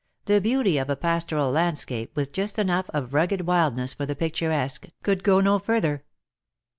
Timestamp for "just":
2.33-2.57